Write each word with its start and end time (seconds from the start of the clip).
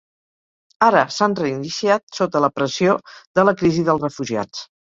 Ara 0.85 1.03
s’han 1.15 1.35
reiniciat 1.41 2.17
sota 2.21 2.43
la 2.47 2.51
pressió 2.57 2.97
de 3.41 3.47
la 3.49 3.57
crisi 3.63 3.89
dels 3.93 4.09
refugiats. 4.09 4.69